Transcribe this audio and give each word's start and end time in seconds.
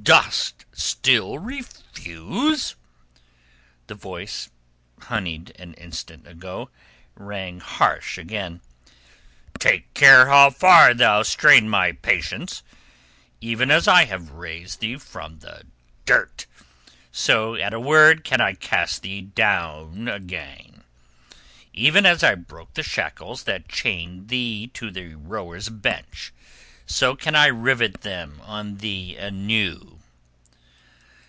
"Dost 0.00 0.64
still 0.72 1.38
refuse?" 1.38 2.76
The 3.88 3.94
voice, 3.94 4.48
honeyed 5.00 5.54
an 5.60 5.74
instant 5.74 6.26
ago, 6.26 6.70
rang 7.14 7.60
harsh 7.60 8.16
again. 8.16 8.62
"Take 9.58 9.92
care 9.92 10.28
how 10.28 10.48
far 10.48 10.94
thou 10.94 11.22
strain 11.24 11.68
my 11.68 11.92
patience. 11.92 12.62
Even 13.42 13.70
as 13.70 13.86
I 13.86 14.06
have 14.06 14.30
raised 14.30 14.80
thee 14.80 14.96
from 14.96 15.40
the 15.40 15.64
dirt, 16.06 16.46
so 17.12 17.56
at 17.56 17.74
a 17.74 17.80
word 17.80 18.24
can 18.24 18.40
I 18.40 18.54
cast 18.54 19.02
thee 19.02 19.20
down 19.20 20.08
again. 20.08 20.84
Even 21.74 22.06
as 22.06 22.22
I 22.22 22.34
broke 22.34 22.72
the 22.72 22.82
shackles 22.82 23.42
that 23.42 23.68
chained 23.68 24.28
thee 24.28 24.68
to 24.68 24.90
the 24.90 25.16
rowers' 25.16 25.68
bench, 25.68 26.32
so 26.86 27.14
can 27.14 27.36
I 27.36 27.48
rivet 27.48 28.00
them 28.00 28.40
on 28.42 28.78
thee 28.78 29.16
anew." 29.18 29.96